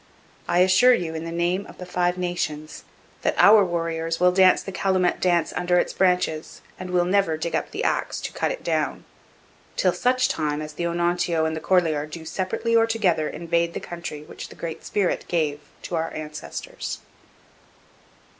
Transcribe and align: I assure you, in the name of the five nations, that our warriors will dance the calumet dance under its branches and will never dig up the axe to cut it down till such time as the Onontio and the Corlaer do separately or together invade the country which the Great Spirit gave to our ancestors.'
I 0.47 0.61
assure 0.61 0.95
you, 0.95 1.13
in 1.13 1.25
the 1.25 1.31
name 1.31 1.67
of 1.67 1.77
the 1.77 1.85
five 1.85 2.17
nations, 2.17 2.85
that 3.21 3.35
our 3.37 3.63
warriors 3.63 4.19
will 4.19 4.31
dance 4.31 4.63
the 4.63 4.71
calumet 4.71 5.19
dance 5.21 5.53
under 5.55 5.77
its 5.77 5.93
branches 5.93 6.61
and 6.79 6.89
will 6.89 7.05
never 7.05 7.37
dig 7.37 7.53
up 7.55 7.69
the 7.69 7.83
axe 7.83 8.19
to 8.21 8.33
cut 8.33 8.49
it 8.51 8.63
down 8.63 9.05
till 9.75 9.93
such 9.93 10.27
time 10.27 10.59
as 10.59 10.73
the 10.73 10.87
Onontio 10.87 11.45
and 11.45 11.55
the 11.55 11.61
Corlaer 11.61 12.07
do 12.07 12.25
separately 12.25 12.75
or 12.75 12.87
together 12.87 13.29
invade 13.29 13.75
the 13.75 13.79
country 13.79 14.23
which 14.23 14.49
the 14.49 14.55
Great 14.55 14.83
Spirit 14.83 15.25
gave 15.27 15.59
to 15.83 15.93
our 15.95 16.11
ancestors.' 16.15 17.01